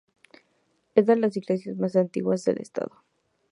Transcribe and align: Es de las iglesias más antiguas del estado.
Es 0.95 1.05
de 1.05 1.15
las 1.15 1.37
iglesias 1.37 1.77
más 1.77 1.95
antiguas 1.95 2.43
del 2.43 2.57
estado. 2.57 3.03